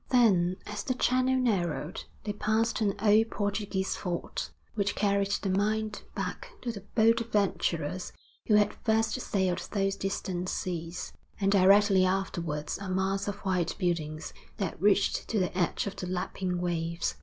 Then 0.09 0.55
as 0.65 0.81
the 0.81 0.95
channel 0.95 1.35
narrowed, 1.37 2.05
they 2.23 2.33
passed 2.33 2.81
an 2.81 2.95
old 3.03 3.29
Portuguese 3.29 3.95
fort 3.95 4.49
which 4.73 4.95
carried 4.95 5.29
the 5.29 5.49
mind 5.51 6.01
back 6.15 6.53
to 6.63 6.71
the 6.71 6.81
bold 6.95 7.21
adventurers 7.21 8.11
who 8.47 8.55
had 8.55 8.73
first 8.73 9.13
sailed 9.21 9.59
those 9.73 9.95
distant 9.95 10.49
seas, 10.49 11.13
and 11.39 11.51
directly 11.51 12.03
afterwards 12.03 12.79
a 12.79 12.89
mass 12.89 13.27
of 13.27 13.35
white 13.45 13.75
buildings 13.77 14.33
that 14.57 14.81
reached 14.81 15.27
to 15.27 15.37
the 15.37 15.55
edge 15.55 15.85
of 15.85 15.95
the 15.97 16.07
lapping 16.07 16.59
waves. 16.59 17.13